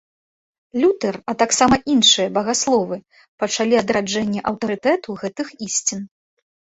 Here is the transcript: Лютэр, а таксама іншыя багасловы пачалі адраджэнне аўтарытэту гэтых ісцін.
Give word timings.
Лютэр, 0.83 1.15
а 1.33 1.33
таксама 1.41 1.75
іншыя 1.95 2.29
багасловы 2.37 2.97
пачалі 3.43 3.75
адраджэнне 3.83 4.39
аўтарытэту 4.53 5.09
гэтых 5.25 5.47
ісцін. 5.67 6.01